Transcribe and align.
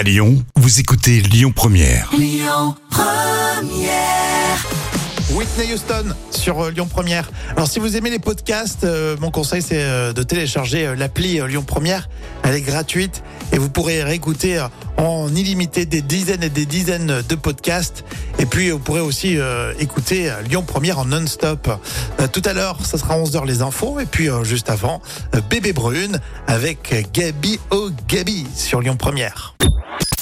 À 0.00 0.02
Lyon, 0.02 0.42
vous 0.56 0.80
écoutez 0.80 1.20
Lyon 1.20 1.52
Première. 1.54 2.10
Whitney 5.30 5.74
Houston 5.74 6.14
sur 6.30 6.58
euh, 6.58 6.70
Lyon 6.70 6.86
Première. 6.86 7.30
Alors 7.54 7.68
si 7.68 7.80
vous 7.80 7.98
aimez 7.98 8.08
les 8.08 8.18
podcasts, 8.18 8.84
euh, 8.84 9.18
mon 9.20 9.30
conseil 9.30 9.60
c'est 9.60 9.82
euh, 9.82 10.14
de 10.14 10.22
télécharger 10.22 10.86
euh, 10.86 10.96
l'appli 10.96 11.38
Lyon 11.46 11.64
Première. 11.66 12.08
Elle 12.44 12.54
est 12.54 12.62
gratuite 12.62 13.22
et 13.52 13.58
vous 13.58 13.68
pourrez 13.68 14.02
réécouter 14.02 14.64
en 14.96 15.34
illimité 15.34 15.86
des 15.86 16.02
dizaines 16.02 16.42
et 16.42 16.50
des 16.50 16.66
dizaines 16.66 17.22
de 17.26 17.34
podcasts. 17.34 18.04
Et 18.38 18.46
puis 18.46 18.70
vous 18.70 18.78
pourrez 18.78 19.00
aussi 19.00 19.38
euh, 19.38 19.72
écouter 19.78 20.32
Lyon 20.48 20.62
Première 20.62 20.98
en 20.98 21.04
non-stop. 21.04 21.68
Euh, 22.20 22.26
tout 22.28 22.42
à 22.44 22.52
l'heure, 22.52 22.84
ça 22.84 22.98
sera 22.98 23.18
11h 23.18 23.46
les 23.46 23.62
infos 23.62 24.00
et 24.00 24.06
puis 24.06 24.28
euh, 24.28 24.44
juste 24.44 24.70
avant, 24.70 25.00
euh, 25.34 25.40
Bébé 25.48 25.72
Brune 25.72 26.20
avec 26.46 27.10
Gabi 27.12 27.58
Oh 27.70 27.90
Gabi 28.08 28.46
sur 28.54 28.80
Lyon 28.80 28.96
Première. 28.96 29.54